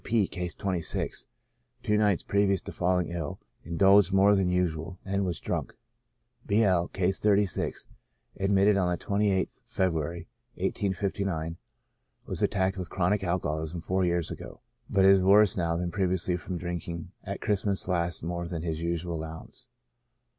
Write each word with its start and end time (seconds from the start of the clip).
W. 0.03 0.09
P—, 0.23 0.27
(Case 0.39 0.55
26,) 0.55 1.27
two 1.83 1.95
nights 1.95 2.23
previous 2.23 2.59
to 2.63 2.71
falling 2.71 3.09
ill, 3.09 3.39
indulged 3.63 4.11
more 4.11 4.35
than 4.35 4.49
usual, 4.49 4.97
and 5.05 5.23
was 5.23 5.39
drunk. 5.39 5.75
B. 6.43 6.63
L—, 6.63 6.87
(Case 6.87 7.19
36,) 7.21 7.85
admitted 8.37 8.77
on 8.77 8.89
the 8.89 8.97
28th 8.97 9.61
February, 9.65 10.27
1859, 10.55 11.57
^^^^ 12.27 12.41
attacked 12.41 12.79
with 12.79 12.89
chronic 12.89 13.23
alcoholism 13.23 13.79
four 13.79 14.03
years 14.03 14.31
ago, 14.31 14.61
but 14.89 15.05
is 15.05 15.21
worse 15.21 15.55
now 15.55 15.75
than 15.77 15.91
previously 15.91 16.35
from 16.35 16.57
drinking 16.57 17.11
at 17.23 17.39
Christ 17.39 17.67
mas 17.67 17.87
last 17.87 18.23
more 18.23 18.47
than 18.47 18.63
his 18.63 18.81
usual 18.81 19.13
allowance. 19.17 19.67